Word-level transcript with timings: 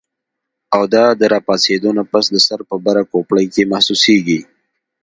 او 0.75 0.81
دا 0.95 1.05
د 1.19 1.21
راپاسېدو 1.33 1.89
نه 1.97 2.03
پس 2.11 2.25
د 2.33 2.35
سر 2.47 2.59
پۀ 2.69 2.75
بره 2.85 3.03
کوپړۍ 3.11 3.45
کې 3.53 3.69
محسوسيږي 3.71 4.39